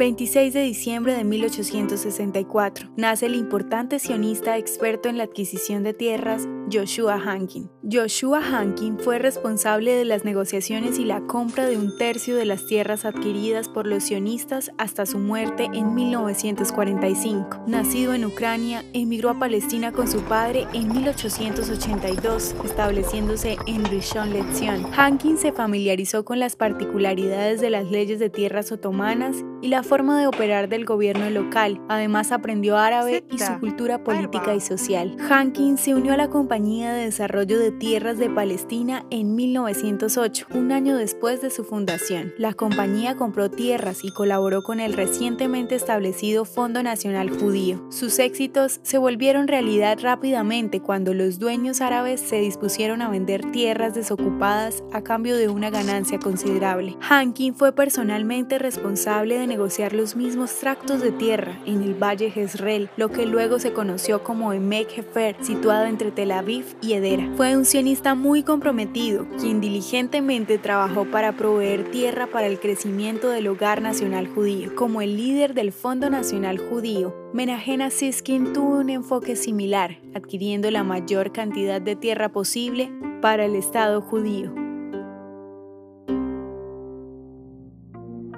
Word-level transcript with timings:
26 0.00 0.54
de 0.54 0.62
diciembre 0.62 1.12
de 1.12 1.24
1864, 1.24 2.88
nace 2.96 3.26
el 3.26 3.34
importante 3.34 3.98
sionista 3.98 4.56
experto 4.56 5.10
en 5.10 5.18
la 5.18 5.24
adquisición 5.24 5.82
de 5.82 5.92
tierras, 5.92 6.48
Joshua 6.72 7.20
Hankin. 7.20 7.70
Joshua 7.90 8.40
Hankin 8.40 8.98
fue 9.00 9.18
responsable 9.18 9.92
de 9.92 10.04
las 10.04 10.24
negociaciones 10.24 10.98
y 10.98 11.04
la 11.04 11.22
compra 11.22 11.66
de 11.66 11.76
un 11.76 11.96
tercio 11.96 12.36
de 12.36 12.44
las 12.44 12.66
tierras 12.66 13.04
adquiridas 13.04 13.68
por 13.68 13.86
los 13.86 14.04
sionistas 14.04 14.70
hasta 14.78 15.06
su 15.06 15.18
muerte 15.18 15.68
en 15.72 15.94
1945. 15.94 17.64
Nacido 17.66 18.14
en 18.14 18.26
Ucrania, 18.26 18.84
emigró 18.92 19.30
a 19.30 19.38
Palestina 19.38 19.90
con 19.90 20.06
su 20.06 20.20
padre 20.20 20.68
en 20.72 20.92
1882, 20.92 22.54
estableciéndose 22.64 23.56
en 23.66 23.84
Rishon 23.84 24.32
LeZion. 24.32 24.86
Hankin 24.92 25.36
se 25.36 25.50
familiarizó 25.50 26.24
con 26.24 26.38
las 26.38 26.54
particularidades 26.54 27.60
de 27.60 27.70
las 27.70 27.90
leyes 27.90 28.20
de 28.20 28.30
tierras 28.30 28.70
otomanas 28.70 29.38
y 29.62 29.68
la 29.68 29.82
forma 29.82 30.20
de 30.20 30.28
operar 30.28 30.68
del 30.68 30.84
gobierno 30.84 31.28
local. 31.30 31.80
Además 31.88 32.30
aprendió 32.30 32.76
árabe 32.76 33.24
y 33.30 33.38
su 33.38 33.58
cultura 33.58 34.04
política 34.04 34.54
y 34.54 34.60
social. 34.60 35.16
Hankin 35.28 35.76
se 35.76 35.94
unió 35.94 36.12
a 36.12 36.16
la 36.16 36.30
Compañía 36.30 36.92
de 36.92 37.06
Desarrollo 37.06 37.58
de 37.58 37.79
Tierras 37.80 38.18
de 38.18 38.28
Palestina 38.28 39.06
en 39.08 39.34
1908, 39.34 40.48
un 40.52 40.70
año 40.70 40.98
después 40.98 41.40
de 41.40 41.48
su 41.48 41.64
fundación. 41.64 42.34
La 42.36 42.52
compañía 42.52 43.16
compró 43.16 43.50
tierras 43.50 44.04
y 44.04 44.10
colaboró 44.10 44.62
con 44.62 44.80
el 44.80 44.92
recientemente 44.92 45.76
establecido 45.76 46.44
Fondo 46.44 46.82
Nacional 46.82 47.30
Judío. 47.30 47.82
Sus 47.88 48.18
éxitos 48.18 48.80
se 48.82 48.98
volvieron 48.98 49.48
realidad 49.48 49.98
rápidamente 49.98 50.80
cuando 50.80 51.14
los 51.14 51.38
dueños 51.38 51.80
árabes 51.80 52.20
se 52.20 52.36
dispusieron 52.36 53.00
a 53.00 53.08
vender 53.08 53.50
tierras 53.50 53.94
desocupadas 53.94 54.84
a 54.92 55.00
cambio 55.00 55.38
de 55.38 55.48
una 55.48 55.70
ganancia 55.70 56.18
considerable. 56.18 56.98
Hankin 57.00 57.54
fue 57.54 57.72
personalmente 57.72 58.58
responsable 58.58 59.38
de 59.38 59.46
negociar 59.46 59.94
los 59.94 60.16
mismos 60.16 60.54
tractos 60.56 61.00
de 61.00 61.12
tierra 61.12 61.58
en 61.64 61.82
el 61.82 61.94
Valle 61.94 62.30
Jezreel, 62.30 62.90
lo 62.98 63.08
que 63.08 63.24
luego 63.24 63.58
se 63.58 63.72
conoció 63.72 64.22
como 64.22 64.52
Emek 64.52 64.98
Hefer, 64.98 65.36
situado 65.40 65.86
entre 65.86 66.10
Tel 66.10 66.32
Aviv 66.32 66.76
y 66.82 66.92
Edera. 66.92 67.26
Fue 67.38 67.56
un 67.60 67.66
sionista 67.66 68.14
muy 68.14 68.42
comprometido, 68.42 69.26
quien 69.38 69.60
diligentemente 69.60 70.56
trabajó 70.56 71.04
para 71.04 71.32
proveer 71.32 71.90
tierra 71.90 72.26
para 72.26 72.46
el 72.46 72.58
crecimiento 72.58 73.28
del 73.28 73.48
hogar 73.48 73.82
nacional 73.82 74.28
judío. 74.28 74.74
Como 74.74 75.02
el 75.02 75.18
líder 75.18 75.52
del 75.52 75.70
Fondo 75.70 76.08
Nacional 76.08 76.56
Judío, 76.56 77.14
Menajena 77.34 77.90
Siskin 77.90 78.54
tuvo 78.54 78.78
un 78.78 78.88
enfoque 78.88 79.36
similar, 79.36 79.98
adquiriendo 80.14 80.70
la 80.70 80.84
mayor 80.84 81.32
cantidad 81.32 81.82
de 81.82 81.96
tierra 81.96 82.30
posible 82.30 82.90
para 83.20 83.44
el 83.44 83.54
Estado 83.54 84.00
judío. 84.00 84.54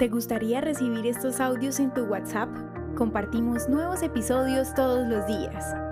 ¿Te 0.01 0.09
gustaría 0.09 0.61
recibir 0.61 1.07
estos 1.07 1.39
audios 1.39 1.79
en 1.79 1.95
tu 1.95 2.07
WhatsApp? 2.07 2.49
Compartimos 2.97 3.69
nuevos 3.69 4.03
episodios 4.03 4.75
todos 4.75 5.07
los 5.07 5.25
días. 5.29 5.92